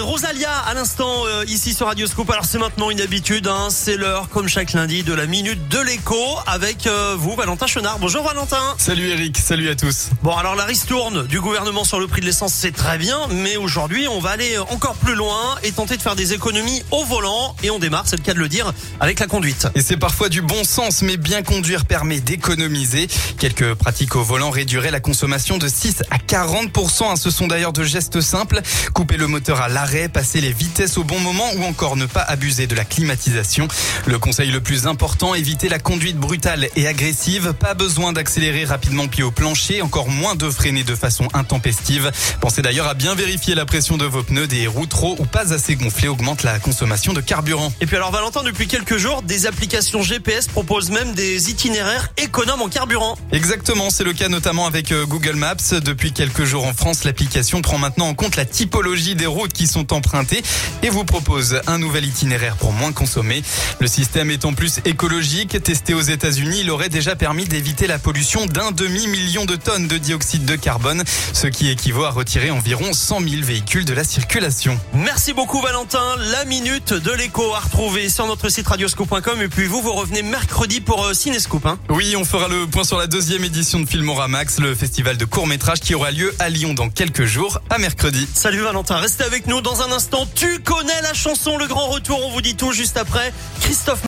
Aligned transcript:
Rosalia 0.00 0.50
à 0.66 0.74
l'instant 0.74 1.26
euh, 1.26 1.44
ici 1.46 1.72
sur 1.72 1.86
Radio 1.86 2.06
Scoop. 2.06 2.30
Alors 2.30 2.44
c'est 2.44 2.58
maintenant 2.58 2.90
une 2.90 3.00
habitude, 3.00 3.46
hein, 3.46 3.68
c'est 3.70 3.96
l'heure 3.96 4.28
comme 4.28 4.46
chaque 4.46 4.74
lundi 4.74 5.02
de 5.02 5.14
la 5.14 5.26
minute 5.26 5.68
de 5.68 5.78
l'écho 5.78 6.22
avec 6.46 6.86
euh, 6.86 7.16
vous 7.18 7.34
Valentin 7.34 7.66
Chenard. 7.66 7.98
Bonjour 7.98 8.22
Valentin. 8.24 8.74
Salut 8.76 9.08
Eric, 9.08 9.38
salut 9.38 9.70
à 9.70 9.74
tous. 9.74 10.10
Bon 10.22 10.36
alors 10.36 10.54
la 10.54 10.64
ristourne 10.64 11.26
du 11.26 11.40
gouvernement 11.40 11.84
sur 11.84 11.98
le 11.98 12.06
prix 12.06 12.20
de 12.20 12.26
l'essence 12.26 12.52
c'est 12.52 12.72
très 12.72 12.98
bien, 12.98 13.18
mais 13.30 13.56
aujourd'hui 13.56 14.06
on 14.06 14.20
va 14.20 14.30
aller 14.30 14.58
encore 14.58 14.96
plus 14.96 15.14
loin 15.14 15.56
et 15.62 15.72
tenter 15.72 15.96
de 15.96 16.02
faire 16.02 16.16
des 16.16 16.34
économies 16.34 16.82
au 16.90 17.04
volant 17.04 17.56
et 17.62 17.70
on 17.70 17.78
démarre, 17.78 18.04
c'est 18.06 18.16
le 18.16 18.22
cas 18.22 18.34
de 18.34 18.40
le 18.40 18.48
dire, 18.48 18.72
avec 19.00 19.18
la 19.18 19.26
conduite. 19.26 19.68
Et 19.74 19.80
c'est 19.80 19.96
parfois 19.96 20.28
du 20.28 20.42
bon 20.42 20.64
sens, 20.64 21.00
mais 21.00 21.16
bien 21.16 21.42
conduire 21.42 21.86
permet 21.86 22.20
d'économiser. 22.20 23.08
Quelques 23.38 23.74
pratiques 23.74 24.14
au 24.16 24.22
volant 24.22 24.50
réduiraient 24.50 24.90
la 24.90 25.00
consommation 25.00 25.56
de 25.56 25.68
6 25.68 26.02
à 26.10 26.18
40%. 26.18 27.04
Hein. 27.04 27.16
Ce 27.16 27.30
sont 27.30 27.46
d'ailleurs 27.46 27.72
de 27.72 27.82
gestes 27.82 28.20
simples. 28.20 28.60
Couper 28.92 29.16
le 29.16 29.26
moteur 29.26 29.53
à 29.60 29.68
l'arrêt, 29.68 30.08
passer 30.08 30.40
les 30.40 30.52
vitesses 30.52 30.98
au 30.98 31.04
bon 31.04 31.18
moment 31.20 31.48
ou 31.56 31.64
encore 31.64 31.96
ne 31.96 32.06
pas 32.06 32.22
abuser 32.22 32.66
de 32.66 32.74
la 32.74 32.84
climatisation. 32.84 33.68
Le 34.06 34.18
conseil 34.18 34.50
le 34.50 34.60
plus 34.60 34.86
important, 34.86 35.34
éviter 35.34 35.68
la 35.68 35.78
conduite 35.78 36.16
brutale 36.16 36.68
et 36.76 36.86
agressive. 36.86 37.52
Pas 37.52 37.74
besoin 37.74 38.12
d'accélérer 38.12 38.64
rapidement 38.64 39.08
pied 39.08 39.22
au 39.22 39.30
plancher, 39.30 39.82
encore 39.82 40.08
moins 40.08 40.34
de 40.34 40.48
freiner 40.50 40.84
de 40.84 40.94
façon 40.94 41.28
intempestive. 41.34 42.10
Pensez 42.40 42.62
d'ailleurs 42.62 42.88
à 42.88 42.94
bien 42.94 43.14
vérifier 43.14 43.54
la 43.54 43.66
pression 43.66 43.96
de 43.96 44.04
vos 44.04 44.22
pneus. 44.22 44.46
Des 44.46 44.66
roues 44.66 44.86
trop 44.86 45.16
ou 45.18 45.24
pas 45.24 45.52
assez 45.52 45.76
gonflées 45.76 46.08
augmentent 46.08 46.42
la 46.42 46.58
consommation 46.58 47.12
de 47.12 47.20
carburant. 47.20 47.72
Et 47.80 47.86
puis 47.86 47.96
alors 47.96 48.10
Valentin, 48.10 48.42
depuis 48.42 48.66
quelques 48.66 48.96
jours, 48.96 49.22
des 49.22 49.46
applications 49.46 50.02
GPS 50.02 50.48
proposent 50.48 50.90
même 50.90 51.14
des 51.14 51.50
itinéraires 51.50 52.10
économes 52.16 52.62
en 52.62 52.68
carburant. 52.68 53.16
Exactement, 53.32 53.90
c'est 53.90 54.04
le 54.04 54.12
cas 54.12 54.28
notamment 54.28 54.66
avec 54.66 54.92
euh, 54.92 55.06
Google 55.06 55.36
Maps. 55.36 55.56
Depuis 55.82 56.12
quelques 56.12 56.44
jours 56.44 56.66
en 56.66 56.72
France, 56.72 57.04
l'application 57.04 57.62
prend 57.62 57.78
maintenant 57.78 58.08
en 58.08 58.14
compte 58.14 58.36
la 58.36 58.44
typologie 58.44 59.14
des 59.14 59.26
routes 59.26 59.43
qui 59.52 59.66
sont 59.66 59.92
empruntées 59.92 60.42
et 60.82 60.88
vous 60.88 61.04
propose 61.04 61.60
un 61.66 61.78
nouvel 61.78 62.04
itinéraire 62.04 62.56
pour 62.56 62.72
moins 62.72 62.92
consommer. 62.92 63.42
Le 63.80 63.86
système 63.86 64.30
est 64.30 64.44
en 64.44 64.52
plus 64.52 64.80
écologique. 64.84 65.62
Testé 65.62 65.94
aux 65.94 66.00
États-Unis, 66.00 66.60
il 66.60 66.70
aurait 66.70 66.88
déjà 66.88 67.16
permis 67.16 67.44
d'éviter 67.44 67.86
la 67.86 67.98
pollution 67.98 68.46
d'un 68.46 68.72
demi-million 68.72 69.44
de 69.44 69.56
tonnes 69.56 69.88
de 69.88 69.98
dioxyde 69.98 70.44
de 70.44 70.56
carbone, 70.56 71.02
ce 71.32 71.46
qui 71.46 71.70
équivaut 71.70 72.04
à 72.04 72.10
retirer 72.10 72.50
environ 72.50 72.92
100 72.92 73.20
000 73.20 73.42
véhicules 73.42 73.84
de 73.84 73.94
la 73.94 74.04
circulation. 74.04 74.78
Merci 74.92 75.32
beaucoup 75.32 75.60
Valentin. 75.60 76.02
La 76.32 76.44
minute 76.44 76.92
de 76.92 77.12
l'écho 77.12 77.54
à 77.54 77.60
retrouver 77.60 78.08
sur 78.08 78.26
notre 78.26 78.48
site 78.48 78.66
radioscope.com 78.66 79.42
et 79.42 79.48
puis 79.48 79.66
vous, 79.66 79.82
vous 79.82 79.92
revenez 79.92 80.22
mercredi 80.22 80.80
pour 80.80 81.04
euh, 81.04 81.14
Cinescoop. 81.14 81.66
Hein. 81.66 81.78
Oui, 81.88 82.14
on 82.16 82.24
fera 82.24 82.48
le 82.48 82.66
point 82.66 82.84
sur 82.84 82.98
la 82.98 83.06
deuxième 83.06 83.44
édition 83.44 83.80
de 83.80 83.86
Filmoramax, 83.86 84.60
le 84.60 84.74
festival 84.74 85.16
de 85.16 85.24
court-métrage 85.24 85.80
qui 85.80 85.94
aura 85.94 86.10
lieu 86.10 86.34
à 86.38 86.48
Lyon 86.48 86.74
dans 86.74 86.88
quelques 86.88 87.24
jours, 87.24 87.60
à 87.70 87.78
mercredi. 87.78 88.28
Salut 88.34 88.60
Valentin, 88.60 88.96
restez 88.96 89.24
avec 89.34 89.48
nous 89.48 89.60
dans 89.60 89.82
un 89.82 89.90
instant. 89.90 90.28
Tu 90.36 90.60
connais 90.60 91.00
la 91.02 91.12
chanson 91.12 91.56
Le 91.56 91.66
Grand 91.66 91.88
Retour, 91.88 92.24
on 92.24 92.30
vous 92.30 92.40
dit 92.40 92.54
tout 92.54 92.70
juste 92.70 92.96
après. 92.96 93.32
Christophe 93.62 94.02